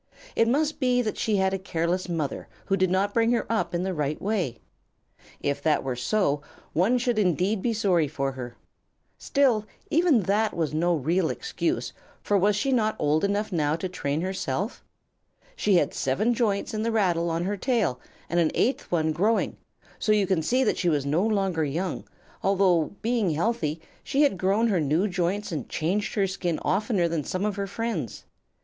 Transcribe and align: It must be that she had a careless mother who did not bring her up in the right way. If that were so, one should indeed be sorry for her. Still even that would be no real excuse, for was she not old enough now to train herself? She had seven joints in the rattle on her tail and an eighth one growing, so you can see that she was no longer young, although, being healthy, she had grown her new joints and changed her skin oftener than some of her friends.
It 0.35 0.47
must 0.47 0.79
be 0.79 1.03
that 1.03 1.15
she 1.19 1.35
had 1.35 1.53
a 1.53 1.59
careless 1.59 2.09
mother 2.09 2.47
who 2.65 2.75
did 2.75 2.89
not 2.89 3.13
bring 3.13 3.31
her 3.33 3.45
up 3.51 3.75
in 3.75 3.83
the 3.83 3.93
right 3.93 4.19
way. 4.19 4.57
If 5.41 5.61
that 5.61 5.83
were 5.83 5.95
so, 5.95 6.41
one 6.73 6.97
should 6.97 7.19
indeed 7.19 7.61
be 7.61 7.71
sorry 7.71 8.07
for 8.07 8.31
her. 8.31 8.55
Still 9.19 9.63
even 9.91 10.21
that 10.23 10.55
would 10.55 10.71
be 10.71 10.77
no 10.77 10.95
real 10.95 11.29
excuse, 11.29 11.93
for 12.23 12.35
was 12.35 12.55
she 12.55 12.71
not 12.71 12.95
old 12.97 13.23
enough 13.23 13.51
now 13.51 13.75
to 13.75 13.87
train 13.87 14.21
herself? 14.21 14.83
She 15.55 15.75
had 15.75 15.93
seven 15.93 16.33
joints 16.33 16.73
in 16.73 16.81
the 16.81 16.91
rattle 16.91 17.29
on 17.29 17.43
her 17.43 17.55
tail 17.55 17.99
and 18.27 18.39
an 18.39 18.49
eighth 18.55 18.91
one 18.91 19.11
growing, 19.11 19.55
so 19.99 20.11
you 20.11 20.25
can 20.25 20.41
see 20.41 20.63
that 20.63 20.79
she 20.79 20.89
was 20.89 21.05
no 21.05 21.21
longer 21.23 21.63
young, 21.63 22.05
although, 22.41 22.95
being 23.03 23.29
healthy, 23.29 23.79
she 24.03 24.23
had 24.23 24.39
grown 24.39 24.67
her 24.69 24.79
new 24.79 25.07
joints 25.07 25.51
and 25.51 25.69
changed 25.69 26.15
her 26.15 26.25
skin 26.25 26.57
oftener 26.65 27.07
than 27.07 27.23
some 27.23 27.45
of 27.45 27.55
her 27.55 27.67
friends. 27.67 28.25